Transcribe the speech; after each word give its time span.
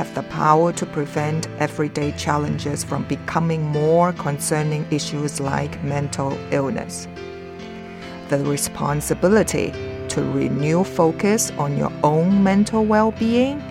have 0.00 0.14
the 0.14 0.22
power 0.30 0.72
to 0.72 0.86
prevent 0.86 1.46
everyday 1.58 2.10
challenges 2.12 2.82
from 2.82 3.04
becoming 3.04 3.62
more 3.62 4.14
concerning 4.14 4.82
issues 4.90 5.40
like 5.40 5.84
mental 5.84 6.32
illness. 6.52 7.06
The 8.30 8.38
responsibility 8.38 9.72
to 10.08 10.22
renew 10.32 10.84
focus 10.84 11.50
on 11.58 11.76
your 11.76 11.92
own 12.02 12.42
mental 12.42 12.86
well 12.86 13.10
being 13.10 13.62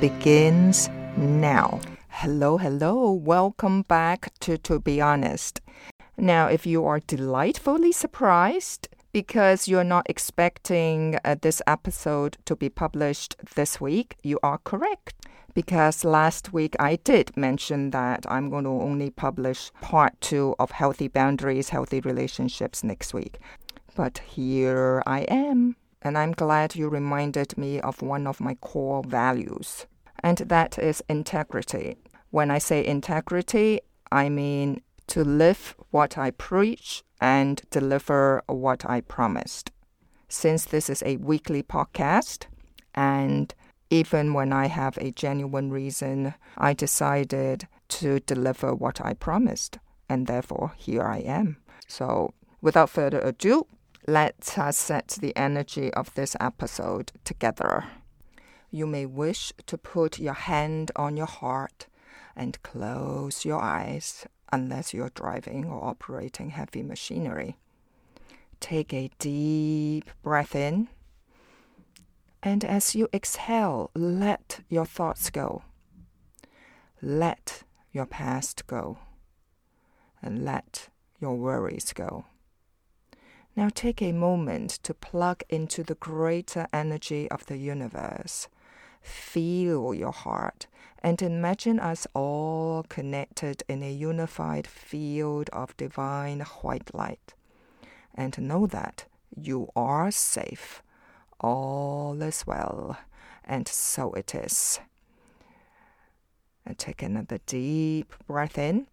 begins 0.00 0.88
now. 1.16 1.80
Hello, 2.10 2.58
hello, 2.58 3.10
welcome 3.10 3.82
back 3.82 4.32
to 4.38 4.58
To 4.58 4.78
Be 4.78 5.00
Honest. 5.00 5.60
Now, 6.16 6.46
if 6.46 6.64
you 6.64 6.86
are 6.86 7.00
delightfully 7.00 7.90
surprised, 7.90 8.86
because 9.12 9.68
you're 9.68 9.84
not 9.96 10.06
expecting 10.08 11.18
uh, 11.24 11.36
this 11.42 11.60
episode 11.66 12.38
to 12.46 12.56
be 12.56 12.68
published 12.68 13.36
this 13.56 13.80
week, 13.80 14.16
you 14.22 14.38
are 14.42 14.58
correct. 14.58 15.21
Because 15.54 16.04
last 16.04 16.52
week 16.52 16.74
I 16.80 16.96
did 16.96 17.36
mention 17.36 17.90
that 17.90 18.24
I'm 18.28 18.48
going 18.48 18.64
to 18.64 18.70
only 18.70 19.10
publish 19.10 19.70
part 19.80 20.18
two 20.20 20.54
of 20.58 20.70
Healthy 20.70 21.08
Boundaries, 21.08 21.68
Healthy 21.68 22.00
Relationships 22.00 22.82
next 22.82 23.12
week. 23.12 23.38
But 23.94 24.18
here 24.18 25.02
I 25.06 25.20
am, 25.22 25.76
and 26.00 26.16
I'm 26.16 26.32
glad 26.32 26.74
you 26.74 26.88
reminded 26.88 27.58
me 27.58 27.80
of 27.80 28.00
one 28.00 28.26
of 28.26 28.40
my 28.40 28.54
core 28.54 29.02
values, 29.06 29.86
and 30.20 30.38
that 30.38 30.78
is 30.78 31.02
integrity. 31.08 31.98
When 32.30 32.50
I 32.50 32.56
say 32.56 32.84
integrity, 32.84 33.80
I 34.10 34.30
mean 34.30 34.80
to 35.08 35.22
live 35.22 35.74
what 35.90 36.16
I 36.16 36.30
preach 36.30 37.02
and 37.20 37.60
deliver 37.70 38.42
what 38.46 38.88
I 38.88 39.02
promised. 39.02 39.70
Since 40.28 40.64
this 40.64 40.88
is 40.88 41.02
a 41.04 41.18
weekly 41.18 41.62
podcast, 41.62 42.46
and 42.94 43.54
even 43.92 44.32
when 44.32 44.54
I 44.54 44.68
have 44.68 44.96
a 44.96 45.10
genuine 45.10 45.70
reason, 45.70 46.32
I 46.56 46.72
decided 46.72 47.68
to 47.88 48.20
deliver 48.20 48.74
what 48.74 49.04
I 49.04 49.12
promised, 49.12 49.78
and 50.08 50.26
therefore 50.26 50.72
here 50.78 51.02
I 51.02 51.18
am. 51.18 51.58
So, 51.88 52.32
without 52.62 52.88
further 52.88 53.20
ado, 53.20 53.66
let 54.06 54.34
us 54.56 54.58
uh, 54.58 54.72
set 54.72 55.08
the 55.20 55.36
energy 55.36 55.92
of 55.92 56.14
this 56.14 56.34
episode 56.40 57.12
together. 57.24 57.84
You 58.70 58.86
may 58.86 59.04
wish 59.04 59.52
to 59.66 59.76
put 59.76 60.18
your 60.18 60.40
hand 60.52 60.90
on 60.96 61.18
your 61.18 61.26
heart 61.26 61.86
and 62.34 62.62
close 62.62 63.44
your 63.44 63.60
eyes 63.60 64.26
unless 64.50 64.94
you're 64.94 65.10
driving 65.10 65.66
or 65.66 65.84
operating 65.84 66.48
heavy 66.48 66.82
machinery. 66.82 67.56
Take 68.58 68.94
a 68.94 69.10
deep 69.18 70.08
breath 70.22 70.54
in, 70.54 70.88
and 72.42 72.64
as 72.64 72.94
you 72.94 73.08
exhale, 73.12 73.90
let 73.94 74.60
your 74.68 74.86
thoughts 74.86 75.30
go. 75.30 75.62
Let 77.00 77.62
your 77.92 78.06
past 78.06 78.66
go, 78.66 78.98
and 80.22 80.44
let 80.44 80.88
your 81.20 81.36
worries 81.36 81.92
go. 81.92 82.24
Now 83.54 83.68
take 83.72 84.00
a 84.00 84.12
moment 84.12 84.70
to 84.82 84.94
plug 84.94 85.42
into 85.48 85.82
the 85.82 85.94
greater 85.96 86.66
energy 86.72 87.30
of 87.30 87.46
the 87.46 87.58
universe. 87.58 88.48
Feel 89.02 89.92
your 89.92 90.12
heart 90.12 90.66
and 91.02 91.20
imagine 91.20 91.80
us 91.80 92.06
all 92.14 92.84
connected 92.88 93.62
in 93.68 93.82
a 93.82 93.92
unified 93.92 94.66
field 94.66 95.50
of 95.52 95.76
divine 95.76 96.40
white 96.62 96.94
light. 96.94 97.34
And 98.14 98.38
know 98.38 98.66
that 98.66 99.06
you 99.36 99.68
are 99.74 100.10
safe. 100.10 100.82
All 101.42 102.22
is 102.22 102.46
well. 102.46 102.96
And 103.44 103.66
so 103.66 104.12
it 104.12 104.34
is. 104.34 104.80
And 106.64 106.78
take 106.78 107.02
another 107.02 107.38
deep 107.46 108.14
breath 108.26 108.56
in. 108.56 108.86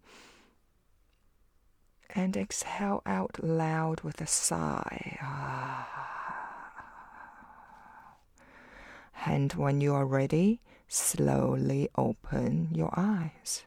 And 2.12 2.36
exhale 2.36 3.02
out 3.06 3.42
loud 3.42 4.00
with 4.00 4.20
a 4.20 4.26
sigh. 4.26 5.18
And 9.24 9.52
when 9.52 9.80
you 9.80 9.94
are 9.94 10.06
ready, 10.06 10.60
slowly 10.88 11.88
open 11.96 12.70
your 12.72 12.92
eyes. 12.96 13.64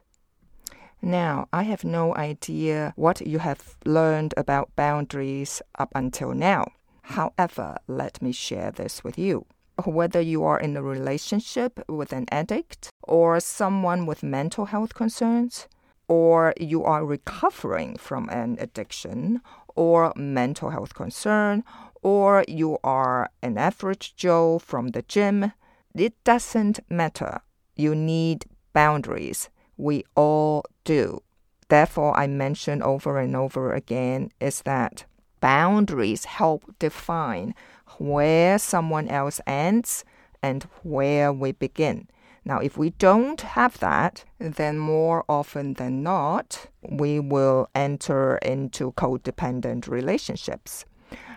Now, 1.00 1.48
I 1.52 1.62
have 1.64 1.84
no 1.84 2.14
idea 2.16 2.92
what 2.96 3.26
you 3.26 3.38
have 3.38 3.76
learned 3.84 4.34
about 4.36 4.74
boundaries 4.76 5.62
up 5.78 5.90
until 5.94 6.34
now. 6.34 6.66
However, 7.08 7.76
let 7.86 8.22
me 8.22 8.32
share 8.32 8.70
this 8.70 9.04
with 9.04 9.18
you. 9.18 9.44
Whether 9.84 10.20
you 10.20 10.42
are 10.44 10.58
in 10.58 10.76
a 10.76 10.82
relationship 10.82 11.80
with 11.88 12.12
an 12.12 12.26
addict 12.30 12.88
or 13.02 13.40
someone 13.40 14.06
with 14.06 14.22
mental 14.22 14.66
health 14.66 14.94
concerns, 14.94 15.68
or 16.08 16.54
you 16.58 16.82
are 16.82 17.04
recovering 17.04 17.96
from 17.96 18.28
an 18.30 18.56
addiction 18.58 19.42
or 19.76 20.12
mental 20.16 20.70
health 20.70 20.94
concern, 20.94 21.62
or 22.02 22.44
you 22.48 22.78
are 22.82 23.30
an 23.42 23.58
average 23.58 24.16
Joe 24.16 24.58
from 24.58 24.88
the 24.88 25.02
gym, 25.02 25.52
it 25.94 26.14
doesn't 26.24 26.80
matter. 26.88 27.40
You 27.76 27.94
need 27.94 28.46
boundaries. 28.72 29.50
We 29.76 30.04
all 30.14 30.64
do. 30.84 31.22
Therefore, 31.68 32.16
I 32.16 32.28
mention 32.28 32.82
over 32.82 33.18
and 33.18 33.36
over 33.36 33.72
again 33.72 34.30
is 34.40 34.62
that 34.62 35.04
boundaries 35.44 36.24
help 36.24 36.64
define 36.78 37.54
where 37.98 38.58
someone 38.58 39.06
else 39.08 39.42
ends 39.46 40.02
and 40.42 40.62
where 40.82 41.30
we 41.34 41.52
begin. 41.52 42.08
Now, 42.46 42.60
if 42.60 42.78
we 42.78 42.90
don't 42.90 43.42
have 43.42 43.78
that, 43.80 44.24
then 44.38 44.78
more 44.78 45.22
often 45.28 45.74
than 45.74 46.02
not, 46.02 46.68
we 46.80 47.20
will 47.20 47.68
enter 47.74 48.38
into 48.38 48.92
codependent 48.92 49.86
relationships. 49.86 50.86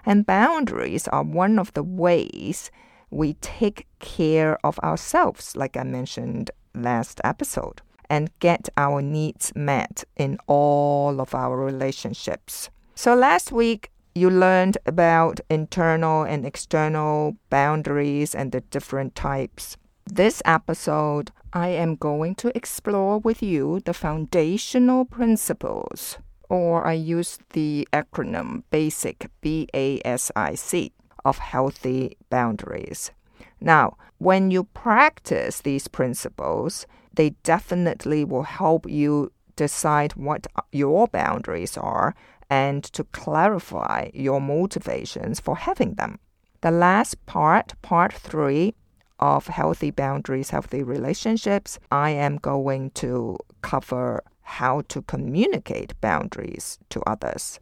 And 0.05 0.25
boundaries 0.25 1.09
are 1.09 1.23
one 1.23 1.59
of 1.59 1.73
the 1.73 1.83
ways 1.83 2.71
we 3.09 3.33
take 3.33 3.87
care 3.99 4.57
of 4.65 4.79
ourselves, 4.79 5.53
like 5.57 5.75
I 5.75 5.83
mentioned 5.83 6.49
last 6.73 7.19
episode, 7.25 7.81
and 8.09 8.31
get 8.39 8.69
our 8.77 9.01
needs 9.01 9.51
met 9.53 10.05
in 10.15 10.37
all 10.47 11.19
of 11.19 11.35
our 11.35 11.57
relationships. 11.57 12.69
So 12.95 13.13
last 13.13 13.51
week, 13.51 13.91
you 14.17 14.29
learned 14.29 14.77
about 14.85 15.39
internal 15.49 16.23
and 16.23 16.45
external 16.45 17.37
boundaries 17.49 18.33
and 18.33 18.51
the 18.51 18.61
different 18.61 19.15
types. 19.15 19.77
This 20.05 20.41
episode, 20.43 21.31
I 21.53 21.69
am 21.69 21.95
going 21.95 22.35
to 22.35 22.55
explore 22.57 23.19
with 23.19 23.43
you 23.43 23.81
the 23.85 23.93
foundational 23.93 25.05
principles 25.05 26.17
or 26.49 26.85
I 26.85 26.93
use 26.93 27.37
the 27.53 27.87
acronym 27.93 28.63
BASIC, 28.71 29.29
B 29.41 29.67
A 29.73 30.01
S 30.05 30.31
I 30.35 30.55
C, 30.55 30.93
of 31.25 31.37
healthy 31.37 32.17
boundaries. 32.29 33.11
Now, 33.59 33.97
when 34.17 34.49
you 34.49 34.63
practice 34.63 35.61
these 35.61 35.87
principles, 35.87 36.87
they 37.13 37.31
definitely 37.43 38.23
will 38.23 38.43
help 38.43 38.89
you 38.89 39.31
decide 39.55 40.13
what 40.13 40.47
your 40.71 41.07
boundaries 41.07 41.77
are 41.77 42.15
and 42.49 42.83
to 42.83 43.03
clarify 43.05 44.09
your 44.13 44.41
motivations 44.41 45.39
for 45.39 45.55
having 45.55 45.95
them. 45.95 46.19
The 46.61 46.71
last 46.71 47.25
part, 47.25 47.73
part 47.81 48.13
three 48.13 48.75
of 49.19 49.47
healthy 49.47 49.91
boundaries, 49.91 50.51
healthy 50.51 50.83
relationships, 50.83 51.79
I 51.91 52.11
am 52.11 52.37
going 52.37 52.91
to 52.91 53.37
cover 53.61 54.23
how 54.41 54.81
to 54.87 55.01
communicate 55.01 55.99
boundaries 56.01 56.79
to 56.89 57.01
others. 57.01 57.59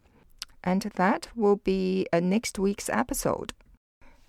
And 0.64 0.84
that 0.96 1.28
will 1.36 1.58
be 1.58 2.08
a 2.14 2.22
next 2.22 2.60
week's 2.60 2.90
episode. 2.90 3.54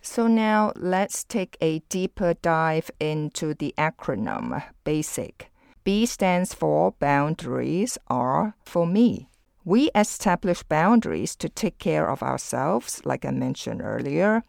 So 0.01 0.27
now 0.27 0.73
let's 0.77 1.25
take 1.25 1.57
a 1.61 1.81
deeper 1.89 2.35
dive 2.35 2.91
into 3.01 3.55
the 3.55 3.75
acronym 3.77 4.63
BASIC. 4.85 5.51
B 5.85 6.07
stands 6.07 6.55
for 6.55 6.93
boundaries, 6.93 7.99
are 8.09 8.55
for 8.65 8.87
me. 8.87 9.29
We 9.67 9.91
establish 9.95 10.63
boundaries 10.63 11.37
to 11.37 11.51
take 11.51 11.79
care 11.79 12.09
of 12.09 12.23
ourselves, 12.23 13.03
like 13.05 13.27
I 13.27 13.33
mentioned 13.33 13.83
earlier. 13.83 14.45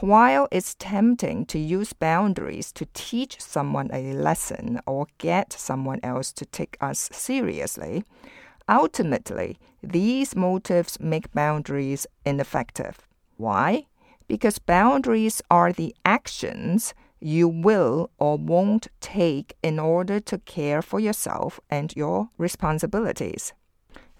While 0.00 0.46
it's 0.52 0.76
tempting 0.78 1.46
to 1.46 1.58
use 1.58 1.92
boundaries 1.92 2.70
to 2.74 2.86
teach 2.94 3.40
someone 3.40 3.90
a 3.92 4.12
lesson 4.12 4.78
or 4.86 5.08
get 5.18 5.52
someone 5.52 5.98
else 6.04 6.32
to 6.34 6.46
take 6.46 6.76
us 6.80 7.08
seriously, 7.10 8.04
ultimately, 8.68 9.58
these 9.82 10.36
motives 10.36 11.00
make 11.00 11.32
boundaries 11.32 12.06
ineffective. 12.24 12.98
Why? 13.36 13.86
because 14.30 14.60
boundaries 14.60 15.42
are 15.50 15.72
the 15.72 15.92
actions 16.04 16.94
you 17.18 17.48
will 17.48 18.08
or 18.20 18.38
won't 18.38 18.86
take 19.00 19.56
in 19.60 19.76
order 19.80 20.20
to 20.20 20.38
care 20.38 20.80
for 20.80 21.00
yourself 21.00 21.58
and 21.68 21.96
your 21.96 22.28
responsibilities. 22.38 23.52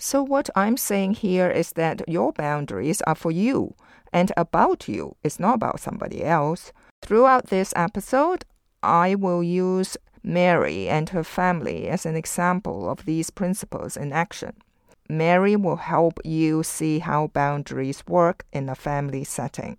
So, 0.03 0.23
what 0.23 0.49
I'm 0.57 0.79
saying 0.79 1.15
here 1.17 1.51
is 1.51 1.73
that 1.73 2.09
your 2.09 2.33
boundaries 2.33 3.03
are 3.03 3.15
for 3.15 3.31
you 3.31 3.75
and 4.15 4.33
about 4.35 4.89
you, 4.89 5.15
it's 5.23 5.39
not 5.39 5.57
about 5.57 5.79
somebody 5.79 6.25
else. 6.25 6.73
Throughout 7.03 7.49
this 7.49 7.75
episode, 7.77 8.47
I 8.83 9.15
will 9.15 9.43
use 9.43 9.99
Mary 10.23 10.89
and 10.89 11.11
her 11.11 11.23
family 11.23 11.87
as 11.87 12.07
an 12.07 12.17
example 12.17 12.89
of 12.89 13.05
these 13.05 13.29
principles 13.29 13.95
in 13.99 14.11
action. 14.11 14.55
Mary 15.07 15.55
will 15.55 15.77
help 15.77 16.19
you 16.25 16.63
see 16.63 17.01
how 17.01 17.27
boundaries 17.27 18.03
work 18.07 18.47
in 18.55 18.71
a 18.71 18.75
family 18.75 19.23
setting. 19.23 19.77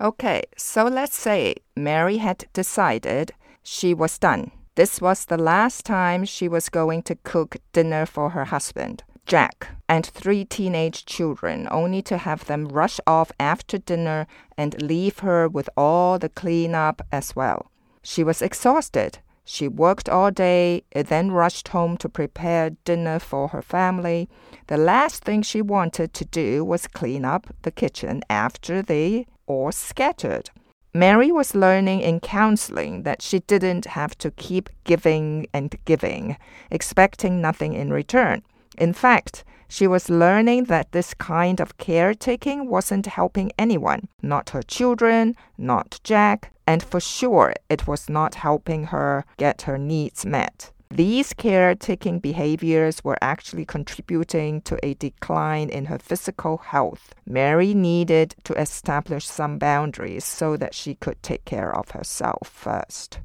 Okay, 0.00 0.44
so 0.56 0.84
let's 0.84 1.16
say 1.16 1.56
Mary 1.76 2.16
had 2.16 2.46
decided 2.54 3.32
she 3.62 3.92
was 3.92 4.18
done. 4.18 4.52
This 4.74 5.02
was 5.02 5.26
the 5.26 5.36
last 5.36 5.84
time 5.84 6.24
she 6.24 6.48
was 6.48 6.70
going 6.70 7.02
to 7.02 7.16
cook 7.24 7.58
dinner 7.74 8.06
for 8.06 8.30
her 8.30 8.46
husband, 8.46 9.04
Jack, 9.26 9.68
and 9.88 10.04
three 10.04 10.44
teenage 10.44 11.06
children, 11.06 11.66
only 11.70 12.02
to 12.02 12.18
have 12.18 12.44
them 12.44 12.68
rush 12.68 13.00
off 13.06 13.32
after 13.40 13.78
dinner 13.78 14.26
and 14.56 14.82
leave 14.82 15.20
her 15.20 15.48
with 15.48 15.70
all 15.76 16.18
the 16.18 16.28
cleanup 16.28 17.00
as 17.10 17.34
well. 17.34 17.70
She 18.02 18.22
was 18.22 18.42
exhausted. 18.42 19.18
She 19.46 19.68
worked 19.68 20.08
all 20.08 20.30
day, 20.30 20.84
then 20.94 21.30
rushed 21.30 21.68
home 21.68 21.96
to 21.98 22.08
prepare 22.08 22.70
dinner 22.84 23.18
for 23.18 23.48
her 23.48 23.62
family. 23.62 24.28
The 24.68 24.78
last 24.78 25.24
thing 25.24 25.42
she 25.42 25.60
wanted 25.62 26.14
to 26.14 26.24
do 26.24 26.64
was 26.64 26.86
clean 26.86 27.24
up 27.24 27.46
the 27.62 27.70
kitchen 27.70 28.22
after 28.30 28.82
they 28.82 29.26
all 29.46 29.72
scattered. 29.72 30.50
Mary 30.94 31.32
was 31.32 31.54
learning 31.54 32.00
in 32.00 32.20
counseling 32.20 33.02
that 33.02 33.20
she 33.20 33.40
didn't 33.40 33.84
have 33.84 34.16
to 34.18 34.30
keep 34.30 34.70
giving 34.84 35.46
and 35.52 35.76
giving, 35.84 36.36
expecting 36.70 37.40
nothing 37.40 37.74
in 37.74 37.92
return. 37.92 38.42
In 38.76 38.92
fact, 38.92 39.44
she 39.68 39.86
was 39.86 40.10
learning 40.10 40.64
that 40.64 40.92
this 40.92 41.14
kind 41.14 41.60
of 41.60 41.78
caretaking 41.78 42.68
wasn't 42.68 43.06
helping 43.06 43.50
anyone, 43.58 44.08
not 44.22 44.50
her 44.50 44.62
children, 44.62 45.34
not 45.58 46.00
Jack, 46.04 46.52
and 46.66 46.82
for 46.82 47.00
sure 47.00 47.54
it 47.68 47.86
was 47.86 48.08
not 48.08 48.36
helping 48.36 48.84
her 48.84 49.24
get 49.36 49.62
her 49.62 49.78
needs 49.78 50.24
met. 50.24 50.70
These 50.90 51.32
caretaking 51.32 52.20
behaviors 52.20 53.02
were 53.02 53.18
actually 53.20 53.64
contributing 53.64 54.60
to 54.62 54.78
a 54.84 54.94
decline 54.94 55.68
in 55.68 55.86
her 55.86 55.98
physical 55.98 56.58
health. 56.58 57.14
Mary 57.26 57.74
needed 57.74 58.36
to 58.44 58.54
establish 58.54 59.26
some 59.26 59.58
boundaries 59.58 60.24
so 60.24 60.56
that 60.56 60.72
she 60.72 60.94
could 60.94 61.20
take 61.20 61.44
care 61.44 61.74
of 61.74 61.90
herself 61.90 62.46
first. 62.46 63.18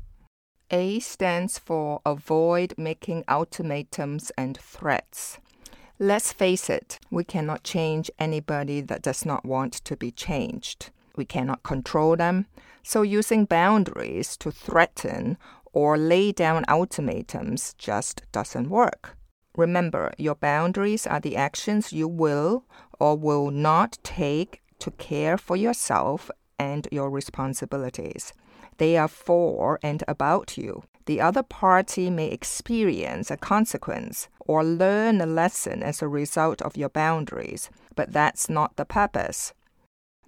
A 0.71 0.99
stands 0.99 1.57
for 1.57 1.99
avoid 2.05 2.75
making 2.77 3.23
ultimatums 3.27 4.31
and 4.37 4.57
threats. 4.57 5.39
Let's 5.97 6.31
face 6.31 6.69
it, 6.69 6.99
we 7.09 7.23
cannot 7.23 7.63
change 7.63 8.11
anybody 8.19 8.81
that 8.81 9.01
does 9.01 9.25
not 9.25 9.43
want 9.43 9.73
to 9.85 9.97
be 9.97 10.11
changed. 10.11 10.91
We 11.15 11.25
cannot 11.25 11.63
control 11.63 12.15
them, 12.15 12.45
so 12.83 13.01
using 13.01 13.45
boundaries 13.45 14.37
to 14.37 14.51
threaten 14.51 15.37
or 15.73 15.97
lay 15.97 16.31
down 16.31 16.65
ultimatums 16.69 17.73
just 17.77 18.21
doesn't 18.31 18.69
work. 18.69 19.17
Remember, 19.57 20.13
your 20.17 20.35
boundaries 20.35 21.07
are 21.07 21.19
the 21.19 21.35
actions 21.35 21.91
you 21.91 22.07
will 22.07 22.63
or 22.99 23.17
will 23.17 23.51
not 23.51 23.97
take 24.03 24.61
to 24.79 24.91
care 24.91 25.37
for 25.37 25.57
yourself 25.57 26.29
and 26.57 26.87
your 26.91 27.09
responsibilities. 27.09 28.33
They 28.79 28.97
are 28.97 29.07
for 29.07 29.79
and 29.83 30.03
about 30.07 30.57
you. 30.57 30.83
The 31.05 31.21
other 31.21 31.43
party 31.43 32.09
may 32.09 32.29
experience 32.29 33.29
a 33.29 33.37
consequence 33.37 34.29
or 34.39 34.63
learn 34.63 35.21
a 35.21 35.25
lesson 35.25 35.83
as 35.83 36.01
a 36.01 36.07
result 36.07 36.61
of 36.61 36.77
your 36.77 36.89
boundaries, 36.89 37.69
but 37.95 38.13
that's 38.13 38.49
not 38.49 38.75
the 38.77 38.85
purpose. 38.85 39.53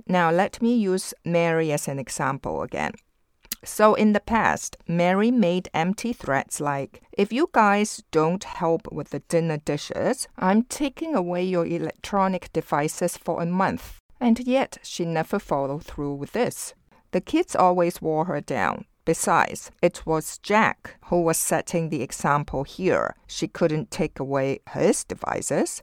Now, 0.05 0.31
let 0.31 0.61
me 0.61 0.75
use 0.75 1.13
Mary 1.23 1.71
as 1.71 1.87
an 1.87 1.97
example 1.97 2.61
again. 2.61 2.93
So 3.63 3.93
in 3.93 4.13
the 4.13 4.19
past, 4.19 4.75
Mary 4.87 5.31
made 5.31 5.69
empty 5.73 6.11
threats 6.11 6.59
like, 6.59 7.03
if 7.11 7.31
you 7.31 7.49
guys 7.53 8.03
don't 8.11 8.43
help 8.43 8.91
with 8.91 9.11
the 9.11 9.19
dinner 9.19 9.57
dishes, 9.57 10.27
I'm 10.37 10.63
taking 10.63 11.15
away 11.15 11.43
your 11.43 11.65
electronic 11.65 12.51
devices 12.51 13.17
for 13.17 13.41
a 13.41 13.45
month. 13.45 13.99
And 14.19 14.39
yet, 14.39 14.79
she 14.81 15.05
never 15.05 15.39
followed 15.39 15.83
through 15.83 16.15
with 16.15 16.33
this. 16.33 16.73
The 17.11 17.21
kids 17.21 17.55
always 17.55 18.01
wore 18.01 18.25
her 18.25 18.41
down. 18.41 18.85
Besides, 19.03 19.71
it 19.81 20.05
was 20.05 20.37
Jack 20.37 20.95
who 21.05 21.21
was 21.21 21.37
setting 21.37 21.89
the 21.89 22.01
example 22.01 22.63
here. 22.63 23.15
She 23.27 23.47
couldn't 23.47 23.91
take 23.91 24.19
away 24.19 24.59
his 24.71 25.03
devices. 25.03 25.81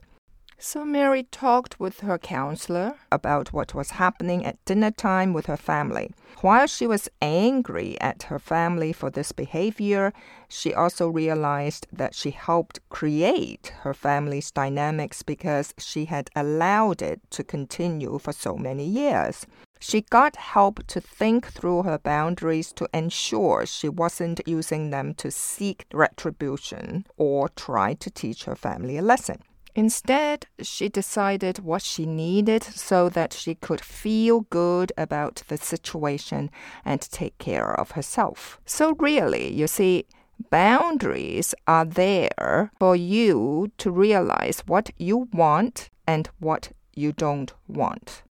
So 0.61 0.83
Mary 0.83 1.23
talked 1.23 1.79
with 1.79 2.01
her 2.01 2.17
counselor 2.17 2.95
about 3.11 3.53
what 3.53 3.73
was 3.73 3.91
happening 3.91 4.45
at 4.45 4.63
dinner 4.65 4.91
time 4.91 5.31
with 5.31 5.45
her 5.45 5.55
family. 5.55 6.11
While 6.41 6.67
she 6.67 6.85
was 6.85 7.07
angry 7.21 7.99
at 8.01 8.23
her 8.23 8.39
family 8.39 8.91
for 8.91 9.09
this 9.09 9.31
behavior, 9.31 10.11
she 10.49 10.73
also 10.73 11.07
realized 11.07 11.87
that 11.93 12.13
she 12.13 12.31
helped 12.31 12.81
create 12.89 13.71
her 13.83 13.93
family's 13.93 14.51
dynamics 14.51 15.23
because 15.23 15.73
she 15.77 16.05
had 16.05 16.29
allowed 16.35 17.01
it 17.01 17.21
to 17.31 17.43
continue 17.43 18.19
for 18.19 18.33
so 18.33 18.57
many 18.57 18.85
years. 18.85 19.45
She 19.79 20.01
got 20.01 20.35
help 20.35 20.85
to 20.87 20.99
think 20.99 21.47
through 21.47 21.83
her 21.83 21.97
boundaries 21.97 22.73
to 22.73 22.89
ensure 22.93 23.65
she 23.65 23.87
wasn't 23.87 24.41
using 24.45 24.89
them 24.89 25.13
to 25.15 25.31
seek 25.31 25.85
retribution 25.93 27.05
or 27.17 27.47
try 27.49 27.93
to 27.95 28.11
teach 28.11 28.43
her 28.43 28.55
family 28.55 28.97
a 28.97 29.01
lesson. 29.01 29.41
Instead, 29.75 30.47
she 30.61 30.89
decided 30.89 31.59
what 31.59 31.81
she 31.81 32.05
needed 32.05 32.63
so 32.63 33.07
that 33.07 33.31
she 33.31 33.55
could 33.55 33.79
feel 33.79 34.41
good 34.49 34.91
about 34.97 35.43
the 35.47 35.57
situation 35.57 36.51
and 36.83 37.01
take 37.01 37.37
care 37.37 37.79
of 37.79 37.91
herself. 37.91 38.59
So, 38.65 38.95
really, 38.99 39.53
you 39.53 39.67
see, 39.67 40.05
boundaries 40.49 41.55
are 41.67 41.85
there 41.85 42.71
for 42.79 42.95
you 42.95 43.71
to 43.77 43.91
realize 43.91 44.63
what 44.65 44.89
you 44.97 45.29
want 45.31 45.89
and 46.05 46.29
what 46.39 46.71
you 46.95 47.13
don't 47.13 47.53
want. 47.67 48.23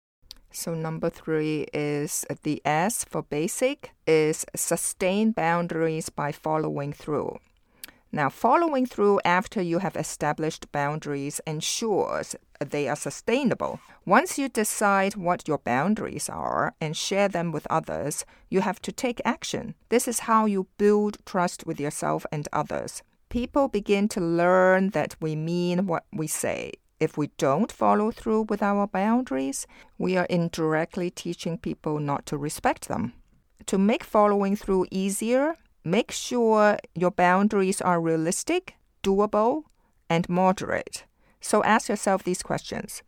So 0.51 0.73
number 0.73 1.09
three 1.09 1.67
is 1.73 2.25
the 2.43 2.61
S 2.65 3.03
for 3.03 3.21
basic 3.21 3.91
is 4.07 4.45
sustain 4.55 5.31
boundaries 5.31 6.09
by 6.09 6.31
following 6.31 6.91
through. 6.91 7.39
Now, 8.11 8.29
following 8.29 8.87
through 8.87 9.19
after 9.23 9.61
you 9.61 9.77
have 9.79 9.95
established 9.95 10.71
boundaries 10.71 11.39
ensures 11.45 12.35
they 12.59 12.87
are 12.87 12.95
sustainable. 12.95 13.79
Once 14.03 14.39
you 14.39 14.49
decide 14.49 15.15
what 15.15 15.47
your 15.47 15.59
boundaries 15.59 16.27
are 16.27 16.73
and 16.81 16.97
share 16.97 17.27
them 17.27 17.51
with 17.51 17.67
others, 17.69 18.25
you 18.49 18.61
have 18.61 18.81
to 18.81 18.91
take 18.91 19.21
action. 19.23 19.75
This 19.89 20.07
is 20.07 20.21
how 20.21 20.47
you 20.47 20.65
build 20.79 21.23
trust 21.25 21.67
with 21.67 21.79
yourself 21.79 22.25
and 22.31 22.47
others. 22.51 23.03
People 23.29 23.67
begin 23.67 24.07
to 24.09 24.19
learn 24.19 24.89
that 24.89 25.15
we 25.21 25.35
mean 25.35 25.85
what 25.85 26.05
we 26.11 26.25
say 26.25 26.73
if 26.99 27.17
we 27.17 27.27
don't 27.37 27.71
follow 27.71 28.11
through 28.11 28.43
with 28.43 28.61
our 28.61 28.87
boundaries, 28.87 29.65
we 29.97 30.17
are 30.17 30.25
indirectly 30.25 31.09
teaching 31.09 31.57
people 31.57 31.99
not 31.99 32.25
to 32.27 32.37
respect 32.37 32.87
them. 32.87 33.13
To 33.67 33.77
make 33.77 34.03
following 34.03 34.55
through 34.55 34.87
easier, 34.91 35.55
make 35.83 36.11
sure 36.11 36.77
your 36.95 37.11
boundaries 37.11 37.81
are 37.81 38.01
realistic, 38.01 38.75
doable, 39.03 39.63
and 40.09 40.27
moderate. 40.27 41.05
So 41.39 41.63
ask 41.63 41.87
yourself 41.89 42.23
these 42.23 42.43
questions 42.43 43.01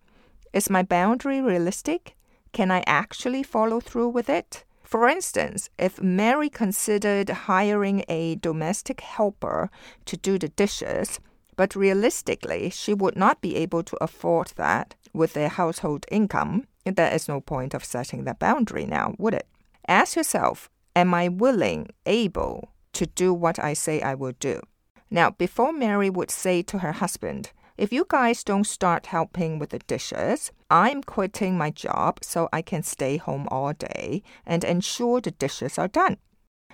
Is 0.53 0.69
my 0.69 0.83
boundary 0.83 1.41
realistic? 1.41 2.15
Can 2.53 2.71
I 2.71 2.83
actually 2.85 3.43
follow 3.43 3.79
through 3.79 4.09
with 4.09 4.29
it? 4.29 4.63
For 4.83 5.07
instance, 5.07 5.69
if 5.79 6.01
Mary 6.01 6.49
considered 6.49 7.29
hiring 7.29 8.03
a 8.09 8.35
domestic 8.35 8.99
helper 8.99 9.69
to 10.05 10.17
do 10.17 10.37
the 10.37 10.49
dishes, 10.49 11.19
but 11.55 11.75
realistically 11.75 12.69
she 12.69 12.93
would 12.93 13.15
not 13.15 13.41
be 13.41 13.55
able 13.55 13.83
to 13.83 13.97
afford 14.01 14.53
that 14.55 14.95
with 15.13 15.33
their 15.33 15.49
household 15.49 16.05
income, 16.11 16.67
there 16.85 17.13
is 17.13 17.27
no 17.27 17.41
point 17.41 17.73
of 17.73 17.85
setting 17.85 18.23
that 18.23 18.39
boundary 18.39 18.85
now, 18.85 19.13
would 19.17 19.33
it? 19.33 19.47
Ask 19.87 20.15
yourself, 20.15 20.69
am 20.95 21.13
I 21.13 21.27
willing, 21.27 21.89
able 22.05 22.69
to 22.93 23.05
do 23.05 23.33
what 23.33 23.59
I 23.59 23.73
say 23.73 24.01
I 24.01 24.15
will 24.15 24.33
do? 24.39 24.61
Now, 25.09 25.31
before 25.31 25.73
Mary 25.73 26.09
would 26.09 26.31
say 26.31 26.61
to 26.63 26.79
her 26.79 26.93
husband, 26.93 27.51
if 27.77 27.91
you 27.91 28.05
guys 28.07 28.43
don't 28.43 28.65
start 28.65 29.07
helping 29.07 29.59
with 29.59 29.71
the 29.71 29.79
dishes, 29.79 30.51
I'm 30.69 31.01
quitting 31.03 31.57
my 31.57 31.71
job 31.71 32.19
so 32.23 32.47
I 32.53 32.61
can 32.61 32.83
stay 32.83 33.17
home 33.17 33.47
all 33.49 33.73
day 33.73 34.23
and 34.45 34.63
ensure 34.63 35.19
the 35.19 35.31
dishes 35.31 35.77
are 35.77 35.87
done. 35.87 36.17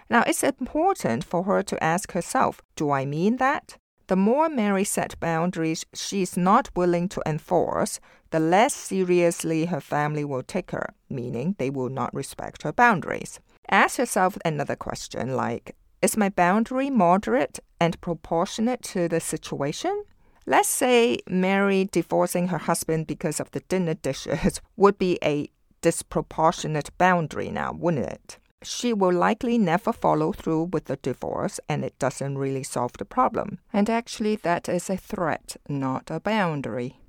Now, 0.09 0.23
it's 0.27 0.43
important 0.43 1.23
for 1.23 1.43
her 1.43 1.63
to 1.63 1.83
ask 1.83 2.11
herself, 2.11 2.61
do 2.75 2.91
I 2.91 3.05
mean 3.05 3.37
that? 3.37 3.77
The 4.07 4.15
more 4.15 4.47
Mary 4.47 4.85
set 4.85 5.19
boundaries 5.19 5.85
she's 5.93 6.37
not 6.37 6.69
willing 6.75 7.09
to 7.09 7.21
enforce, 7.25 7.99
the 8.31 8.39
less 8.39 8.73
seriously 8.73 9.65
her 9.65 9.81
family 9.81 10.23
will 10.23 10.43
take 10.43 10.71
her, 10.71 10.93
meaning 11.09 11.55
they 11.57 11.69
will 11.69 11.89
not 11.89 12.13
respect 12.13 12.63
her 12.63 12.71
boundaries. 12.71 13.41
Ask 13.69 13.97
yourself 13.97 14.37
another 14.45 14.77
question 14.77 15.35
like 15.35 15.75
Is 16.01 16.15
my 16.15 16.29
boundary 16.29 16.89
moderate 16.89 17.59
and 17.81 17.99
proportionate 17.99 18.81
to 18.93 19.09
the 19.09 19.19
situation? 19.19 20.05
Let's 20.45 20.69
say 20.69 21.19
Mary 21.27 21.89
divorcing 21.91 22.47
her 22.47 22.59
husband 22.59 23.07
because 23.07 23.41
of 23.41 23.51
the 23.51 23.59
dinner 23.59 23.95
dishes 23.95 24.61
would 24.77 24.97
be 24.97 25.19
a 25.21 25.49
disproportionate 25.81 26.97
boundary 26.97 27.51
now, 27.51 27.73
wouldn't 27.73 28.05
it? 28.05 28.37
She 28.63 28.91
will 28.91 29.13
likely 29.13 29.57
never 29.57 29.93
follow 29.93 30.31
through 30.31 30.69
with 30.73 30.85
the 30.85 30.97
divorce 30.97 31.59
and 31.69 31.85
it 31.85 31.97
doesn't 31.99 32.37
really 32.37 32.63
solve 32.63 32.93
the 32.97 33.05
problem. 33.05 33.59
And 33.71 33.89
actually, 33.89 34.35
that 34.37 34.67
is 34.67 34.89
a 34.89 34.97
threat, 34.97 35.57
not 35.69 36.09
a 36.09 36.19
boundary. 36.19 36.99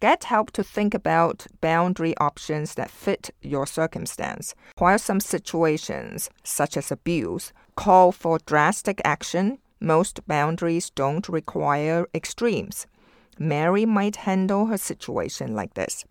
Get 0.00 0.24
help 0.24 0.50
to 0.52 0.64
think 0.64 0.94
about 0.94 1.46
boundary 1.60 2.16
options 2.16 2.74
that 2.74 2.90
fit 2.90 3.30
your 3.40 3.66
circumstance. 3.66 4.54
While 4.78 4.98
some 4.98 5.20
situations, 5.20 6.28
such 6.42 6.76
as 6.76 6.90
abuse, 6.90 7.52
call 7.76 8.10
for 8.10 8.38
drastic 8.44 9.00
action, 9.04 9.58
most 9.80 10.26
boundaries 10.26 10.90
don't 10.90 11.28
require 11.28 12.06
extremes. 12.14 12.86
Mary 13.38 13.86
might 13.86 14.16
handle 14.16 14.66
her 14.66 14.78
situation 14.78 15.54
like 15.54 15.74
this. 15.74 16.04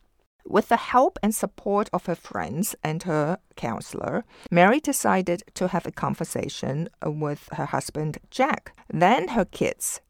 With 0.48 0.69
the 0.69 0.77
help 0.77 1.19
and 1.21 1.33
support 1.33 1.89
of 1.93 2.05
her 2.07 2.15
friends 2.15 2.75
and 2.83 3.03
her 3.03 3.38
counselor, 3.55 4.25
Mary 4.50 4.79
decided 4.79 5.43
to 5.55 5.69
have 5.69 5.86
a 5.86 5.91
conversation 5.91 6.89
with 7.05 7.48
her 7.53 7.65
husband, 7.65 8.17
Jack, 8.29 8.74
then 8.89 9.29
her 9.29 9.45
kids. 9.45 10.01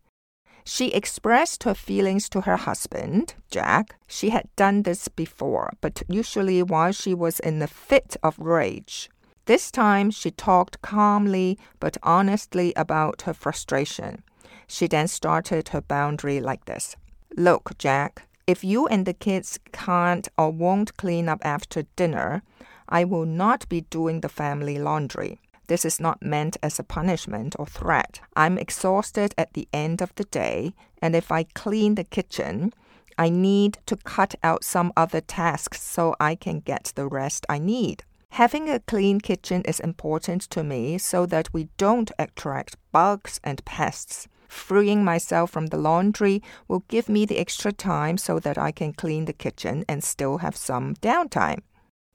She 0.64 0.90
expressed 0.90 1.64
her 1.64 1.74
feelings 1.74 2.30
to 2.30 2.42
her 2.42 2.58
husband, 2.58 3.36
Jack. 3.50 3.96
She 4.08 4.30
had 4.30 4.48
done 4.56 4.84
this 4.84 5.08
before, 5.08 5.74
but 5.82 6.04
usually 6.08 6.62
while 6.62 6.92
she 6.92 7.14
was 7.14 7.40
in 7.40 7.62
a 7.62 7.68
fit 7.68 8.16
of 8.22 8.38
rage. 8.38 9.10
This 9.46 9.72
time 9.72 10.12
she 10.12 10.32
talked 10.32 10.82
calmly 10.82 11.58
but 11.80 11.98
honestly 12.04 12.74
about 12.76 13.24
her 13.24 13.34
frustration. 13.34 14.24
She 14.68 14.88
then 14.88 15.08
started 15.08 15.70
her 15.70 15.82
boundary 15.82 16.40
like 16.40 16.66
this 16.66 16.96
Look, 17.36 17.78
Jack, 17.78 18.28
if 18.48 18.64
you 18.64 18.88
and 18.88 19.06
the 19.06 19.14
kids 19.14 19.60
can't 19.72 20.28
or 20.38 20.52
won't 20.52 20.98
clean 20.98 21.30
up 21.30 21.40
after 21.44 21.84
dinner, 21.96 22.44
I 22.90 23.04
will 23.04 23.26
not 23.26 23.68
be 23.70 23.82
doing 23.82 24.22
the 24.22 24.30
family 24.30 24.78
laundry. 24.78 25.40
This 25.68 25.86
is 25.86 26.00
not 26.00 26.22
meant 26.22 26.58
as 26.62 26.80
a 26.80 26.84
punishment 26.84 27.56
or 27.58 27.66
threat. 27.66 28.20
I'm 28.36 28.58
exhausted 28.58 29.34
at 29.38 29.54
the 29.54 29.68
end 29.72 30.02
of 30.02 30.14
the 30.16 30.26
day, 30.26 30.74
and 31.02 31.16
if 31.16 31.32
I 31.32 31.44
clean 31.44 31.96
the 31.96 32.04
kitchen, 32.04 32.74
I 33.18 33.30
need 33.30 33.78
to 33.86 33.96
cut 33.96 34.36
out 34.44 34.64
some 34.64 34.92
other 34.98 35.22
tasks 35.22 35.82
so 35.82 36.16
I 36.20 36.36
can 36.36 36.60
get 36.60 36.92
the 36.96 37.08
rest 37.08 37.46
I 37.48 37.60
need. 37.60 38.04
Having 38.32 38.70
a 38.70 38.80
clean 38.80 39.20
kitchen 39.20 39.62
is 39.64 39.80
important 39.80 40.42
to 40.50 40.64
me 40.64 40.98
so 40.98 41.26
that 41.26 41.54
we 41.54 41.70
don't 41.78 42.12
attract 42.18 42.78
bugs 42.92 43.40
and 43.44 43.64
pests. 43.64 44.28
Freeing 44.52 45.06
myself 45.06 45.50
from 45.50 45.68
the 45.68 45.78
laundry 45.78 46.44
will 46.68 46.84
give 46.90 47.08
me 47.08 47.26
the 47.26 47.38
extra 47.38 47.72
time 47.72 48.18
so 48.18 48.38
that 48.38 48.58
I 48.58 48.72
can 48.74 48.92
clean 48.92 49.24
the 49.24 49.34
kitchen 49.34 49.86
and 49.88 50.04
still 50.04 50.40
have 50.40 50.58
some 50.58 50.96
downtime. 50.96 51.62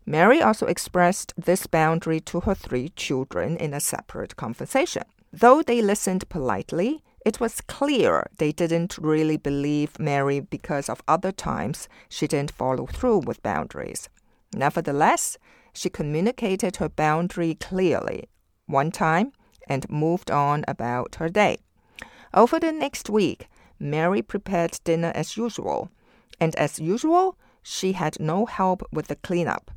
Mary 0.05 0.43
also 0.43 0.67
expressed 0.67 1.33
this 1.39 1.67
boundary 1.67 2.21
to 2.21 2.41
her 2.41 2.55
three 2.55 2.91
children 2.91 3.57
in 3.57 3.73
a 3.73 3.81
separate 3.81 4.37
conversation. 4.37 5.05
Though 5.33 5.63
they 5.63 5.81
listened 5.81 6.29
politely, 6.29 7.03
it 7.25 7.41
was 7.41 7.63
clear 7.63 8.29
they 8.37 8.53
didn't 8.53 8.99
really 8.99 9.39
believe 9.39 9.99
Mary 9.99 10.41
because 10.41 10.91
of 10.91 11.03
other 11.09 11.33
times 11.33 11.89
she 12.11 12.27
didn't 12.27 12.51
follow 12.51 12.85
through 12.85 13.21
with 13.21 13.43
boundaries. 13.43 14.11
Nevertheless, 14.55 15.39
she 15.73 15.89
communicated 15.89 16.77
her 16.77 16.91
boundary 16.91 17.55
clearly 17.55 18.29
one 18.67 18.91
time 18.91 19.33
and 19.67 19.89
moved 19.89 20.31
on 20.31 20.67
about 20.69 21.15
her 21.15 21.31
day. 21.31 21.57
Over 22.35 22.59
the 22.59 22.73
next 22.73 23.09
week, 23.09 23.49
Mary 23.79 24.23
prepared 24.23 24.79
dinner 24.85 25.13
as 25.15 25.37
usual, 25.37 25.91
and 26.41 26.55
as 26.57 26.79
usual, 26.79 27.37
she 27.63 27.93
had 27.93 28.19
no 28.21 28.47
help 28.47 28.83
with 28.93 29.09
the 29.09 29.17
cleanup. 29.17 29.71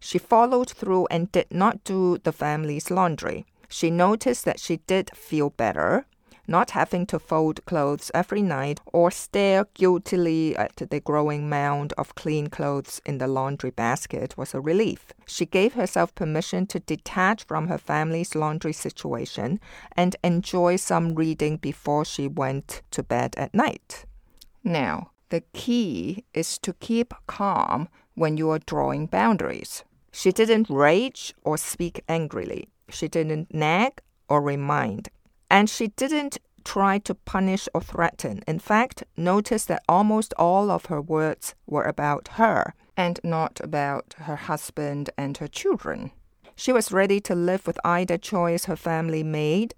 She 0.00 0.18
followed 0.18 0.70
through 0.70 1.06
and 1.10 1.32
did 1.32 1.46
not 1.50 1.84
do 1.84 2.18
the 2.18 2.32
family's 2.32 2.90
laundry. 2.90 3.46
She 3.68 3.90
noticed 3.90 4.44
that 4.44 4.60
she 4.60 4.78
did 4.86 5.10
feel 5.16 5.50
better, 5.50 6.06
not 6.46 6.70
having 6.70 7.06
to 7.06 7.18
fold 7.18 7.64
clothes 7.66 8.10
every 8.14 8.42
night 8.42 8.80
or 8.92 9.10
stare 9.10 9.66
guiltily 9.74 10.56
at 10.56 10.76
the 10.76 11.00
growing 11.00 11.48
mound 11.48 11.92
of 11.98 12.14
clean 12.14 12.48
clothes 12.48 13.00
in 13.04 13.18
the 13.18 13.26
laundry 13.26 13.70
basket 13.70 14.36
was 14.36 14.54
a 14.54 14.60
relief. 14.60 15.12
She 15.26 15.46
gave 15.46 15.74
herself 15.74 16.14
permission 16.14 16.66
to 16.68 16.80
detach 16.80 17.44
from 17.44 17.68
her 17.68 17.78
family's 17.78 18.34
laundry 18.34 18.72
situation 18.72 19.60
and 19.96 20.16
enjoy 20.22 20.76
some 20.76 21.14
reading 21.14 21.56
before 21.56 22.04
she 22.04 22.28
went 22.28 22.82
to 22.90 23.02
bed 23.02 23.34
at 23.36 23.54
night. 23.54 24.04
Now, 24.62 25.10
the 25.30 25.42
key 25.52 26.24
is 26.34 26.58
to 26.58 26.72
keep 26.74 27.12
calm 27.26 27.88
when 28.14 28.36
you 28.36 28.50
are 28.50 28.60
drawing 28.60 29.06
boundaries. 29.06 29.84
She 30.12 30.32
didn't 30.32 30.70
rage 30.70 31.34
or 31.44 31.58
speak 31.58 32.02
angrily. 32.08 32.68
She 32.88 33.08
didn't 33.08 33.52
nag 33.52 34.00
or 34.28 34.40
remind. 34.40 35.08
And 35.50 35.70
she 35.70 35.88
didn't 35.88 36.38
try 36.64 36.98
to 36.98 37.14
punish 37.14 37.68
or 37.72 37.80
threaten. 37.80 38.42
In 38.46 38.58
fact, 38.58 39.04
notice 39.16 39.64
that 39.66 39.84
almost 39.88 40.34
all 40.36 40.70
of 40.70 40.86
her 40.86 41.00
words 41.00 41.54
were 41.66 41.84
about 41.84 42.28
her 42.32 42.74
and 42.96 43.20
not 43.22 43.60
about 43.62 44.14
her 44.18 44.36
husband 44.36 45.10
and 45.16 45.36
her 45.36 45.48
children. 45.48 46.10
She 46.56 46.72
was 46.72 46.90
ready 46.90 47.20
to 47.20 47.34
live 47.34 47.66
with 47.66 47.78
either 47.84 48.18
choice 48.18 48.64
her 48.64 48.76
family 48.76 49.22
made. 49.22 49.74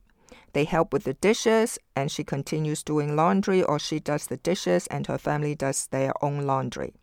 They 0.52 0.64
help 0.64 0.92
with 0.92 1.04
the 1.04 1.14
dishes, 1.14 1.78
and 1.94 2.10
she 2.10 2.24
continues 2.24 2.82
doing 2.82 3.16
laundry, 3.16 3.62
or 3.62 3.78
she 3.78 4.00
does 4.00 4.28
the 4.28 4.38
dishes 4.38 4.86
and 4.86 5.06
her 5.06 5.18
family 5.18 5.54
does 5.54 5.88
their 5.88 6.12
own 6.24 6.46
laundry. 6.46 6.94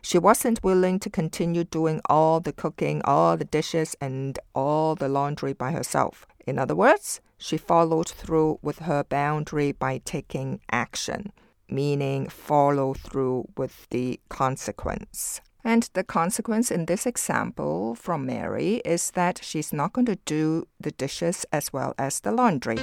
She 0.00 0.18
wasn't 0.18 0.64
willing 0.64 0.98
to 1.00 1.10
continue 1.10 1.64
doing 1.64 2.00
all 2.06 2.40
the 2.40 2.52
cooking, 2.52 3.02
all 3.04 3.36
the 3.36 3.44
dishes, 3.44 3.96
and 4.00 4.38
all 4.54 4.94
the 4.94 5.08
laundry 5.08 5.52
by 5.52 5.72
herself. 5.72 6.26
In 6.46 6.58
other 6.58 6.74
words, 6.74 7.20
she 7.38 7.56
followed 7.56 8.08
through 8.08 8.58
with 8.62 8.80
her 8.80 9.04
boundary 9.04 9.72
by 9.72 9.98
taking 10.04 10.60
action, 10.70 11.32
meaning 11.68 12.28
follow 12.28 12.94
through 12.94 13.46
with 13.56 13.88
the 13.90 14.20
consequence. 14.28 15.40
And 15.64 15.90
the 15.94 16.04
consequence 16.04 16.70
in 16.70 16.86
this 16.86 17.06
example 17.06 17.96
from 17.96 18.24
Mary 18.24 18.76
is 18.84 19.10
that 19.12 19.40
she's 19.42 19.72
not 19.72 19.92
going 19.92 20.06
to 20.06 20.18
do 20.24 20.68
the 20.78 20.92
dishes 20.92 21.44
as 21.52 21.72
well 21.72 21.92
as 21.98 22.20
the 22.20 22.30
laundry. 22.30 22.78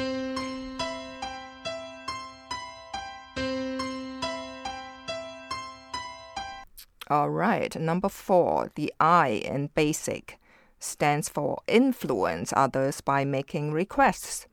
All 7.10 7.30
right, 7.30 7.74
number 7.80 8.10
four, 8.10 8.72
the 8.76 8.94
I 9.00 9.42
in 9.46 9.68
basic 9.76 10.40
stands 10.84 11.30
for 11.30 11.62
influence 11.68 12.54
others 12.56 13.02
by 13.02 13.26
making 13.26 13.72
requests. 13.72 14.48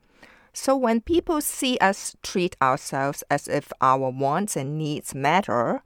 So 0.53 0.75
when 0.75 1.01
people 1.01 1.41
see 1.41 1.77
us 1.79 2.15
treat 2.23 2.55
ourselves 2.61 3.23
as 3.29 3.47
if 3.47 3.71
our 3.79 4.09
wants 4.09 4.55
and 4.55 4.77
needs 4.77 5.15
matter, 5.15 5.81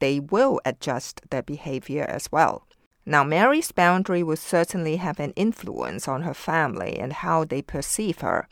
they 0.00 0.20
will 0.20 0.60
adjust 0.64 1.22
their 1.30 1.42
behavior 1.42 2.04
as 2.04 2.30
well. 2.32 2.66
Now, 3.06 3.24
Mary's 3.24 3.72
boundary 3.72 4.22
will 4.22 4.36
certainly 4.36 4.96
have 4.96 5.18
an 5.18 5.32
influence 5.34 6.06
on 6.06 6.22
her 6.22 6.34
family 6.34 6.98
and 6.98 7.12
how 7.12 7.44
they 7.44 7.62
perceive 7.62 8.20
her. 8.20 8.48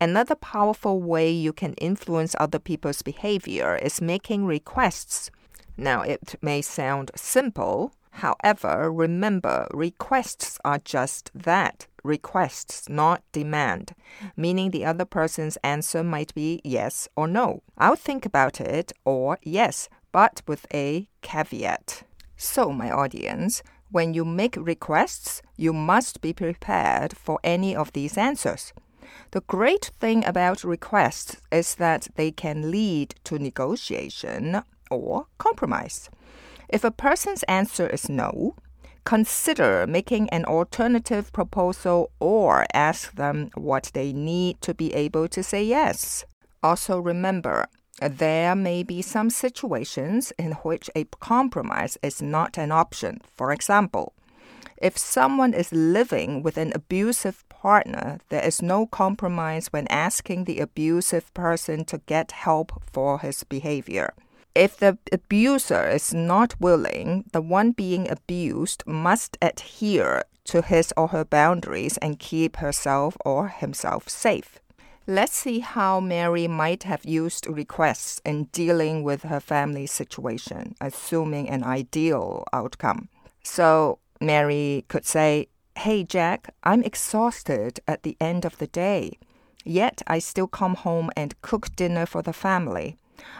Another 0.00 0.34
powerful 0.34 1.00
way 1.00 1.30
you 1.30 1.52
can 1.52 1.72
influence 1.74 2.34
other 2.38 2.58
people's 2.58 3.02
behavior 3.02 3.76
is 3.76 4.02
making 4.02 4.44
requests. 4.44 5.30
Now, 5.76 6.02
it 6.02 6.34
may 6.42 6.60
sound 6.60 7.12
simple, 7.16 7.92
however, 8.14 8.90
remember 8.92 9.66
requests 9.72 10.58
are 10.64 10.78
just 10.78 11.30
that 11.34 11.86
requests, 12.04 12.88
not 12.88 13.22
demand, 13.32 13.94
meaning 14.36 14.70
the 14.70 14.84
other 14.84 15.04
person's 15.04 15.56
answer 15.64 16.04
might 16.04 16.32
be 16.34 16.60
yes 16.62 17.08
or 17.16 17.26
no. 17.26 17.62
I'll 17.78 17.96
think 17.96 18.24
about 18.26 18.60
it 18.60 18.92
or 19.04 19.38
yes, 19.42 19.88
but 20.12 20.42
with 20.46 20.66
a 20.72 21.08
caveat. 21.22 22.04
So, 22.36 22.70
my 22.70 22.90
audience, 22.90 23.62
when 23.90 24.12
you 24.12 24.24
make 24.24 24.56
requests, 24.58 25.40
you 25.56 25.72
must 25.72 26.20
be 26.20 26.32
prepared 26.32 27.16
for 27.16 27.40
any 27.42 27.74
of 27.74 27.92
these 27.92 28.18
answers. 28.18 28.72
The 29.30 29.40
great 29.42 29.90
thing 30.00 30.24
about 30.24 30.64
requests 30.64 31.36
is 31.50 31.76
that 31.76 32.08
they 32.16 32.30
can 32.30 32.70
lead 32.70 33.14
to 33.24 33.38
negotiation 33.38 34.62
or 34.90 35.26
compromise. 35.38 36.10
If 36.68 36.84
a 36.84 36.90
person's 36.90 37.42
answer 37.44 37.86
is 37.86 38.08
no, 38.08 38.54
consider 39.04 39.86
making 39.86 40.30
an 40.30 40.44
alternative 40.44 41.32
proposal 41.32 42.10
or 42.20 42.66
ask 42.72 43.14
them 43.14 43.50
what 43.54 43.90
they 43.94 44.12
need 44.12 44.60
to 44.62 44.74
be 44.74 44.92
able 44.94 45.28
to 45.28 45.42
say 45.42 45.62
yes. 45.62 46.24
Also, 46.62 46.98
remember, 46.98 47.66
there 48.00 48.56
may 48.56 48.82
be 48.82 49.02
some 49.02 49.30
situations 49.30 50.32
in 50.38 50.52
which 50.62 50.90
a 50.96 51.04
compromise 51.20 51.96
is 52.02 52.20
not 52.20 52.58
an 52.58 52.72
option. 52.72 53.20
For 53.36 53.52
example, 53.52 54.14
if 54.78 54.98
someone 54.98 55.54
is 55.54 55.72
living 55.72 56.42
with 56.42 56.56
an 56.56 56.72
abusive 56.74 57.48
partner, 57.48 58.18
there 58.30 58.44
is 58.44 58.60
no 58.60 58.86
compromise 58.86 59.68
when 59.68 59.86
asking 59.88 60.44
the 60.44 60.58
abusive 60.58 61.32
person 61.34 61.84
to 61.86 61.98
get 62.06 62.32
help 62.32 62.82
for 62.92 63.20
his 63.20 63.44
behavior. 63.44 64.12
If 64.54 64.76
the 64.76 64.98
abuser 65.10 65.88
is 65.88 66.14
not 66.14 66.60
willing, 66.60 67.24
the 67.32 67.40
one 67.40 67.72
being 67.72 68.08
abused 68.08 68.84
must 68.86 69.36
adhere 69.42 70.22
to 70.44 70.62
his 70.62 70.92
or 70.96 71.08
her 71.08 71.24
boundaries 71.24 71.96
and 71.98 72.20
keep 72.20 72.56
herself 72.56 73.16
or 73.24 73.48
himself 73.48 74.08
safe. 74.08 74.60
Let's 75.06 75.34
see 75.34 75.58
how 75.58 76.00
Mary 76.00 76.46
might 76.46 76.84
have 76.84 77.04
used 77.04 77.46
requests 77.46 78.20
in 78.24 78.44
dealing 78.52 79.02
with 79.02 79.24
her 79.24 79.40
family 79.40 79.86
situation, 79.86 80.76
assuming 80.80 81.50
an 81.50 81.64
ideal 81.64 82.44
outcome. 82.52 83.08
So 83.42 83.98
Mary 84.20 84.84
could 84.88 85.04
say, 85.04 85.48
Hey, 85.76 86.04
Jack, 86.04 86.54
I'm 86.62 86.84
exhausted 86.84 87.80
at 87.88 88.04
the 88.04 88.16
end 88.20 88.44
of 88.44 88.58
the 88.58 88.68
day. 88.68 89.18
Yet 89.64 90.00
I 90.06 90.20
still 90.20 90.46
come 90.46 90.76
home 90.76 91.10
and 91.16 91.40
cook 91.42 91.74
dinner 91.74 92.06
for 92.06 92.22
the 92.22 92.32
family. 92.32 92.96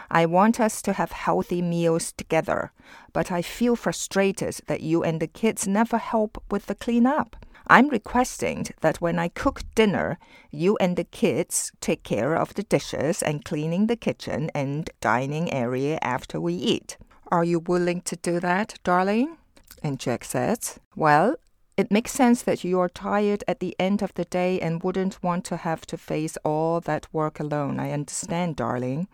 I 0.09 0.25
want 0.25 0.59
us 0.59 0.81
to 0.83 0.93
have 0.93 1.11
healthy 1.11 1.61
meals 1.61 2.11
together, 2.11 2.71
but 3.13 3.31
I 3.31 3.41
feel 3.41 3.75
frustrated 3.75 4.59
that 4.67 4.81
you 4.81 5.03
and 5.03 5.19
the 5.19 5.27
kids 5.27 5.67
never 5.67 5.97
help 5.97 6.43
with 6.49 6.67
the 6.67 6.75
cleanup. 6.75 7.35
I'm 7.67 7.89
requesting 7.89 8.67
that 8.81 9.01
when 9.01 9.17
I 9.17 9.29
cook 9.29 9.61
dinner, 9.73 10.19
you 10.51 10.77
and 10.77 10.95
the 10.95 11.03
kids 11.03 11.71
take 11.81 12.03
care 12.03 12.35
of 12.35 12.53
the 12.53 12.63
dishes 12.63 13.23
and 13.23 13.43
cleaning 13.43 13.87
the 13.87 13.95
kitchen 13.95 14.51
and 14.53 14.89
dining 15.01 15.51
area 15.51 15.97
after 16.01 16.39
we 16.39 16.53
eat. 16.53 16.97
Are 17.31 17.43
you 17.43 17.59
willing 17.59 18.01
to 18.01 18.15
do 18.15 18.39
that, 18.39 18.75
darling? 18.83 19.37
And 19.81 19.99
Jack 19.99 20.23
says, 20.25 20.79
Well, 20.95 21.35
it 21.77 21.91
makes 21.91 22.11
sense 22.11 22.41
that 22.43 22.63
you 22.63 22.79
are 22.79 22.89
tired 22.89 23.43
at 23.47 23.59
the 23.59 23.75
end 23.77 24.01
of 24.01 24.13
the 24.13 24.25
day 24.25 24.59
and 24.59 24.83
wouldn't 24.83 25.21
want 25.21 25.43
to 25.45 25.57
have 25.57 25.85
to 25.87 25.97
face 25.97 26.37
all 26.43 26.79
that 26.81 27.07
work 27.11 27.39
alone. 27.39 27.79
I 27.79 27.91
understand, 27.91 28.55
darling. 28.55 29.07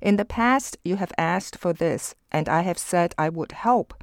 In 0.00 0.16
the 0.16 0.24
past, 0.24 0.76
you 0.84 0.96
have 0.96 1.12
asked 1.18 1.56
for 1.56 1.72
this, 1.72 2.14
and 2.30 2.48
I 2.48 2.62
have 2.62 2.78
said 2.78 3.14
I 3.18 3.28
would 3.28 3.52
help, 3.52 3.94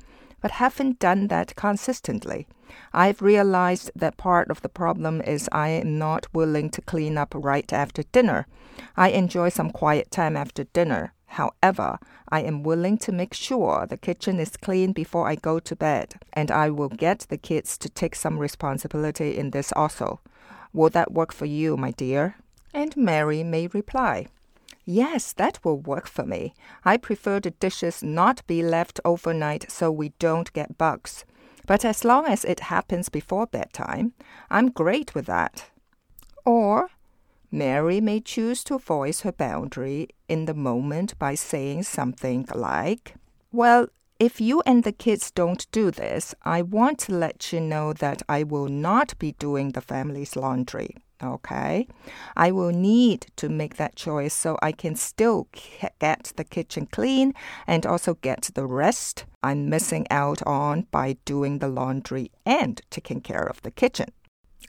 but 0.42 0.52
haven't 0.52 1.00
done 1.00 1.28
that 1.28 1.56
consistently. 1.56 2.48
I've 2.94 3.22
realized 3.22 3.92
that 3.96 4.18
part 4.18 4.50
of 4.50 4.62
the 4.62 4.70
problem 4.70 5.22
is 5.22 5.50
I 5.52 5.70
am 5.70 5.98
not 5.98 6.28
willing 6.34 6.70
to 6.72 6.82
clean 6.82 7.18
up 7.18 7.34
right 7.36 7.72
after 7.72 8.04
dinner. 8.04 8.48
I 8.98 9.10
enjoy 9.10 9.50
some 9.50 9.72
quiet 9.72 10.12
time 10.12 10.36
after 10.36 10.64
dinner. 10.66 11.14
However, 11.36 11.98
I 12.28 12.42
am 12.42 12.62
willing 12.62 12.98
to 13.00 13.12
make 13.14 13.34
sure 13.34 13.86
the 13.86 13.96
kitchen 13.96 14.38
is 14.38 14.58
clean 14.58 14.92
before 14.92 15.30
I 15.30 15.36
go 15.36 15.60
to 15.60 15.76
bed, 15.78 16.16
and 16.34 16.52
I 16.52 16.70
will 16.70 16.90
get 16.90 17.20
the 17.30 17.38
kids 17.38 17.78
to 17.78 17.90
take 17.90 18.16
some 18.16 18.38
responsibility 18.38 19.38
in 19.38 19.52
this 19.52 19.72
also. 19.72 20.20
Will 20.74 20.90
that 20.90 21.14
work 21.14 21.32
for 21.32 21.46
you, 21.46 21.78
my 21.78 21.92
dear? 21.92 22.36
And 22.74 22.98
Mary 22.98 23.44
may 23.44 23.68
reply, 23.68 24.28
Yes, 24.84 25.32
that 25.34 25.64
will 25.64 25.80
work 25.80 26.08
for 26.08 26.26
me. 26.26 26.54
I 26.84 26.98
prefer 26.98 27.40
the 27.40 27.52
dishes 27.52 28.04
not 28.04 28.46
be 28.46 28.62
left 28.62 29.00
overnight 29.06 29.72
so 29.72 29.90
we 29.90 30.10
don't 30.20 30.52
get 30.52 30.78
bugs. 30.78 31.24
But 31.66 31.86
as 31.86 32.04
long 32.04 32.26
as 32.26 32.44
it 32.44 32.72
happens 32.72 33.08
before 33.08 33.48
bedtime, 33.48 34.12
I'm 34.50 34.70
great 34.70 35.16
with 35.16 35.28
that. 35.28 35.70
Or 36.44 36.90
Mary 37.52 38.00
may 38.00 38.20
choose 38.20 38.64
to 38.64 38.78
voice 38.78 39.22
her 39.22 39.32
boundary 39.32 40.08
in 40.30 40.46
the 40.46 40.54
moment 40.54 41.18
by 41.20 41.36
saying 41.36 41.84
something 41.84 42.48
like, 42.56 43.16
Well, 43.52 43.88
if 44.20 44.40
you 44.40 44.62
and 44.66 44.84
the 44.84 44.92
kids 44.92 45.32
don't 45.32 45.66
do 45.72 45.92
this, 45.92 46.36
I 46.44 46.62
want 46.62 47.00
to 47.00 47.14
let 47.14 47.52
you 47.52 47.60
know 47.60 47.92
that 47.94 48.22
I 48.30 48.44
will 48.44 48.68
not 48.68 49.18
be 49.18 49.32
doing 49.34 49.72
the 49.72 49.82
family's 49.82 50.36
laundry. 50.36 50.96
Okay. 51.24 51.88
I 52.36 52.52
will 52.52 52.72
need 52.72 53.28
to 53.36 53.50
make 53.50 53.78
that 53.78 53.96
choice 53.96 54.34
so 54.34 54.58
I 54.62 54.72
can 54.72 54.96
still 54.96 55.48
get 56.00 56.34
the 56.36 56.44
kitchen 56.44 56.88
clean 56.88 57.34
and 57.68 57.86
also 57.86 58.16
get 58.16 58.50
the 58.54 58.66
rest 58.66 59.26
I'm 59.44 59.70
missing 59.70 60.08
out 60.10 60.42
on 60.48 60.88
by 60.92 61.18
doing 61.26 61.60
the 61.60 61.68
laundry 61.68 62.32
and 62.46 62.82
taking 62.90 63.22
care 63.22 63.44
of 63.44 63.62
the 63.62 63.72
kitchen. 63.72 64.10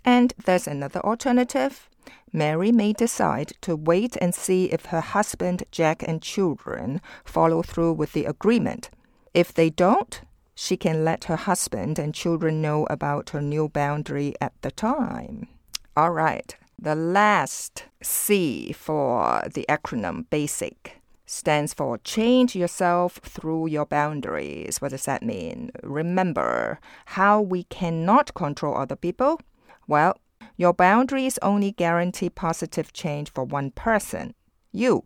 And 0.04 0.34
there's 0.44 0.66
another 0.66 1.00
alternative. 1.00 1.88
Mary 2.32 2.72
may 2.72 2.92
decide 2.92 3.52
to 3.60 3.76
wait 3.76 4.16
and 4.20 4.34
see 4.34 4.66
if 4.66 4.86
her 4.86 5.00
husband, 5.00 5.64
Jack, 5.70 6.02
and 6.06 6.22
children 6.22 7.00
follow 7.24 7.62
through 7.62 7.92
with 7.92 8.12
the 8.12 8.24
agreement. 8.24 8.90
If 9.34 9.52
they 9.52 9.70
don't, 9.70 10.20
she 10.54 10.76
can 10.76 11.04
let 11.04 11.24
her 11.24 11.36
husband 11.36 11.98
and 11.98 12.14
children 12.14 12.62
know 12.62 12.86
about 12.90 13.30
her 13.30 13.40
new 13.40 13.68
boundary 13.68 14.34
at 14.40 14.52
the 14.62 14.70
time. 14.70 15.48
All 15.96 16.10
right. 16.10 16.56
The 16.78 16.94
last 16.94 17.84
C 18.02 18.72
for 18.72 19.42
the 19.54 19.64
acronym 19.68 20.28
BASIC 20.30 21.00
stands 21.26 21.72
for 21.72 21.98
change 21.98 22.56
yourself 22.56 23.18
through 23.22 23.68
your 23.68 23.86
boundaries. 23.86 24.80
What 24.80 24.90
does 24.90 25.04
that 25.04 25.22
mean? 25.22 25.70
Remember 25.82 26.80
how 27.06 27.40
we 27.40 27.64
cannot 27.64 28.34
control 28.34 28.76
other 28.76 28.96
people? 28.96 29.40
Well, 29.86 30.18
your 30.56 30.72
boundaries 30.72 31.38
only 31.42 31.72
guarantee 31.72 32.30
positive 32.30 32.92
change 32.92 33.30
for 33.30 33.44
one 33.44 33.70
person, 33.70 34.34
you. 34.72 35.04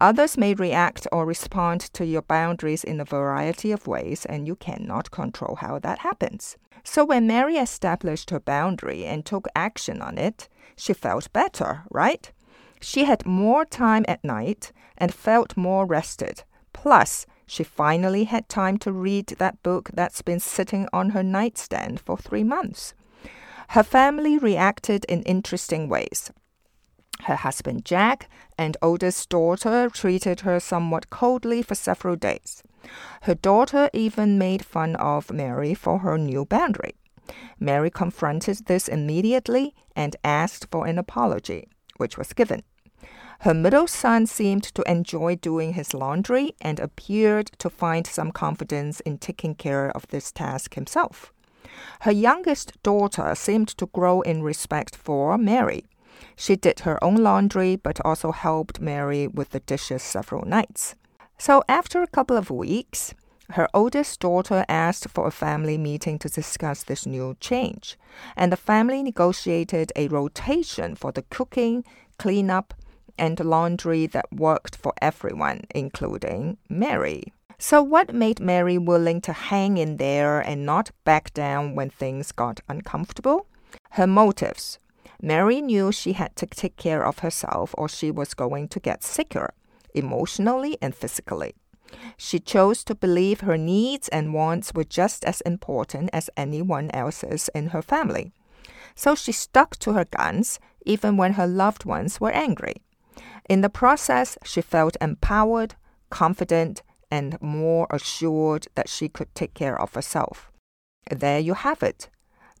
Others 0.00 0.38
may 0.38 0.54
react 0.54 1.06
or 1.10 1.26
respond 1.26 1.80
to 1.80 2.06
your 2.06 2.22
boundaries 2.22 2.84
in 2.84 3.00
a 3.00 3.04
variety 3.04 3.72
of 3.72 3.86
ways, 3.86 4.24
and 4.26 4.46
you 4.46 4.54
cannot 4.54 5.10
control 5.10 5.56
how 5.56 5.78
that 5.80 6.00
happens. 6.00 6.56
So 6.84 7.04
when 7.04 7.26
Mary 7.26 7.56
established 7.56 8.30
her 8.30 8.40
boundary 8.40 9.04
and 9.04 9.24
took 9.24 9.48
action 9.56 10.00
on 10.00 10.16
it, 10.16 10.48
she 10.76 10.94
felt 10.94 11.32
better, 11.32 11.82
right? 11.90 12.30
She 12.80 13.04
had 13.04 13.26
more 13.26 13.64
time 13.64 14.04
at 14.06 14.22
night 14.22 14.72
and 14.96 15.12
felt 15.12 15.56
more 15.56 15.84
rested. 15.84 16.44
Plus, 16.72 17.26
she 17.46 17.64
finally 17.64 18.24
had 18.24 18.48
time 18.48 18.78
to 18.78 18.92
read 18.92 19.26
that 19.38 19.62
book 19.62 19.90
that's 19.92 20.22
been 20.22 20.38
sitting 20.38 20.86
on 20.92 21.10
her 21.10 21.22
nightstand 21.22 21.98
for 22.00 22.16
three 22.16 22.44
months. 22.44 22.94
Her 23.72 23.82
family 23.82 24.38
reacted 24.38 25.04
in 25.06 25.22
interesting 25.22 25.88
ways. 25.88 26.30
Her 27.24 27.36
husband 27.36 27.84
Jack 27.84 28.28
and 28.56 28.76
oldest 28.80 29.28
daughter 29.28 29.90
treated 29.90 30.40
her 30.40 30.58
somewhat 30.58 31.10
coldly 31.10 31.62
for 31.62 31.74
several 31.74 32.16
days. 32.16 32.62
Her 33.22 33.34
daughter 33.34 33.90
even 33.92 34.38
made 34.38 34.64
fun 34.64 34.96
of 34.96 35.32
Mary 35.32 35.74
for 35.74 35.98
her 35.98 36.16
new 36.16 36.46
boundary. 36.46 36.94
Mary 37.60 37.90
confronted 37.90 38.66
this 38.66 38.88
immediately 38.88 39.74
and 39.94 40.16
asked 40.24 40.68
for 40.70 40.86
an 40.86 40.98
apology, 40.98 41.68
which 41.98 42.16
was 42.16 42.32
given. 42.32 42.62
Her 43.40 43.54
middle 43.54 43.86
son 43.86 44.26
seemed 44.26 44.64
to 44.74 44.90
enjoy 44.90 45.36
doing 45.36 45.74
his 45.74 45.92
laundry 45.92 46.54
and 46.60 46.80
appeared 46.80 47.50
to 47.58 47.68
find 47.68 48.06
some 48.06 48.32
confidence 48.32 49.00
in 49.00 49.18
taking 49.18 49.54
care 49.54 49.90
of 49.90 50.08
this 50.08 50.32
task 50.32 50.74
himself. 50.74 51.32
Her 52.00 52.12
youngest 52.12 52.82
daughter 52.82 53.34
seemed 53.34 53.68
to 53.78 53.86
grow 53.86 54.20
in 54.22 54.42
respect 54.42 54.96
for 54.96 55.36
Mary. 55.38 55.84
She 56.36 56.56
did 56.56 56.80
her 56.80 57.02
own 57.02 57.16
laundry 57.16 57.76
but 57.76 58.00
also 58.04 58.32
helped 58.32 58.80
Mary 58.80 59.26
with 59.26 59.50
the 59.50 59.60
dishes 59.60 60.02
several 60.02 60.44
nights. 60.44 60.94
So 61.38 61.62
after 61.68 62.02
a 62.02 62.08
couple 62.08 62.36
of 62.36 62.50
weeks, 62.50 63.14
her 63.50 63.68
oldest 63.72 64.20
daughter 64.20 64.64
asked 64.68 65.08
for 65.08 65.26
a 65.26 65.30
family 65.30 65.78
meeting 65.78 66.18
to 66.18 66.28
discuss 66.28 66.82
this 66.82 67.06
new 67.06 67.36
change, 67.40 67.96
and 68.36 68.52
the 68.52 68.56
family 68.56 69.02
negotiated 69.02 69.92
a 69.96 70.08
rotation 70.08 70.94
for 70.94 71.12
the 71.12 71.22
cooking, 71.22 71.84
cleanup, 72.18 72.74
and 73.16 73.40
laundry 73.40 74.06
that 74.06 74.32
worked 74.32 74.76
for 74.76 74.92
everyone, 75.00 75.62
including 75.74 76.58
Mary. 76.68 77.32
So, 77.60 77.82
what 77.82 78.14
made 78.14 78.38
Mary 78.38 78.78
willing 78.78 79.20
to 79.22 79.32
hang 79.32 79.78
in 79.78 79.96
there 79.96 80.40
and 80.40 80.64
not 80.64 80.92
back 81.04 81.34
down 81.34 81.74
when 81.74 81.90
things 81.90 82.30
got 82.30 82.60
uncomfortable? 82.68 83.46
Her 83.90 84.06
motives. 84.06 84.78
Mary 85.20 85.60
knew 85.60 85.90
she 85.90 86.12
had 86.12 86.36
to 86.36 86.46
take 86.46 86.76
care 86.76 87.04
of 87.04 87.18
herself 87.18 87.74
or 87.76 87.88
she 87.88 88.12
was 88.12 88.32
going 88.32 88.68
to 88.68 88.78
get 88.78 89.02
sicker, 89.02 89.52
emotionally 89.92 90.78
and 90.80 90.94
physically. 90.94 91.56
She 92.16 92.38
chose 92.38 92.84
to 92.84 92.94
believe 92.94 93.40
her 93.40 93.58
needs 93.58 94.06
and 94.08 94.32
wants 94.32 94.72
were 94.72 94.84
just 94.84 95.24
as 95.24 95.40
important 95.40 96.10
as 96.12 96.30
anyone 96.36 96.90
else's 96.92 97.50
in 97.56 97.68
her 97.68 97.82
family. 97.82 98.30
So 98.94 99.16
she 99.16 99.32
stuck 99.32 99.76
to 99.78 99.94
her 99.94 100.04
guns 100.04 100.60
even 100.86 101.16
when 101.16 101.32
her 101.32 101.46
loved 101.46 101.84
ones 101.84 102.20
were 102.20 102.30
angry. 102.30 102.76
In 103.48 103.62
the 103.62 103.70
process, 103.70 104.38
she 104.44 104.60
felt 104.60 104.96
empowered, 105.00 105.74
confident, 106.10 106.82
and 107.10 107.40
more 107.40 107.86
assured 107.90 108.66
that 108.74 108.88
she 108.88 109.08
could 109.08 109.34
take 109.34 109.54
care 109.54 109.80
of 109.80 109.94
herself. 109.94 110.50
There 111.10 111.38
you 111.38 111.54
have 111.54 111.82
it. 111.82 112.08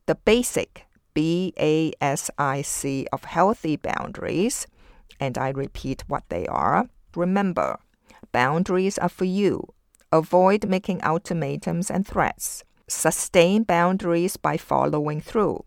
The 0.06 0.14
basic 0.14 0.86
B 1.14 1.52
A 1.58 1.92
S 2.00 2.30
I 2.38 2.62
C 2.62 3.06
of 3.12 3.24
healthy 3.24 3.76
boundaries. 3.76 4.66
And 5.20 5.36
I 5.36 5.50
repeat 5.50 6.04
what 6.06 6.24
they 6.28 6.46
are. 6.46 6.88
Remember, 7.14 7.78
Boundaries 8.32 8.98
are 8.98 9.08
for 9.08 9.24
you. 9.24 9.62
Avoid 10.12 10.68
making 10.68 11.02
ultimatums 11.04 11.90
and 11.90 12.06
threats. 12.06 12.64
Sustain 12.88 13.62
boundaries 13.62 14.36
by 14.36 14.56
following 14.56 15.20
through. 15.20 15.64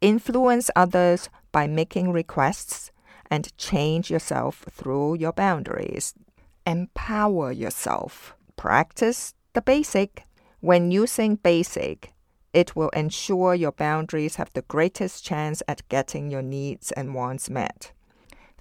Influence 0.00 0.70
others 0.76 1.28
by 1.52 1.66
making 1.66 2.12
requests 2.12 2.90
and 3.30 3.56
change 3.56 4.10
yourself 4.10 4.64
through 4.70 5.14
your 5.14 5.32
boundaries. 5.32 6.14
Empower 6.66 7.52
yourself. 7.52 8.34
Practice 8.56 9.34
the 9.52 9.60
basic. 9.60 10.24
When 10.60 10.90
using 10.90 11.36
basic, 11.36 12.14
it 12.54 12.74
will 12.74 12.88
ensure 12.90 13.54
your 13.54 13.72
boundaries 13.72 14.36
have 14.36 14.50
the 14.54 14.62
greatest 14.62 15.24
chance 15.24 15.62
at 15.68 15.86
getting 15.88 16.30
your 16.30 16.42
needs 16.42 16.90
and 16.92 17.14
wants 17.14 17.50
met. 17.50 17.92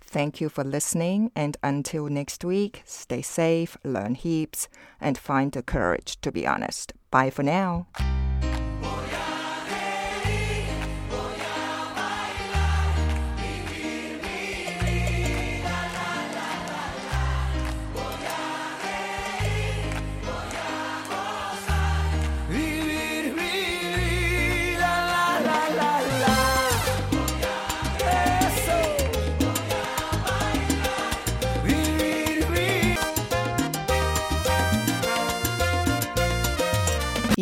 Thank 0.02 0.42
you 0.42 0.50
for 0.50 0.64
listening, 0.64 1.32
and 1.36 1.58
until 1.64 2.08
next 2.08 2.44
week, 2.44 2.84
stay 2.86 3.22
safe, 3.22 3.78
learn 3.84 4.16
heaps, 4.16 4.68
and 5.00 5.18
find 5.18 5.52
the 5.52 5.64
courage 5.64 6.20
to 6.22 6.32
be 6.32 6.46
honest. 6.46 6.94
Bye 7.10 7.30
for 7.30 7.44
now. 7.44 7.88